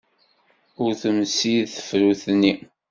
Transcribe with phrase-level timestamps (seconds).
[0.83, 2.53] Ur temsid tefrut-nni.